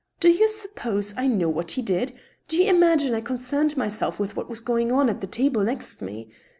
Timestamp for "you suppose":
0.31-1.13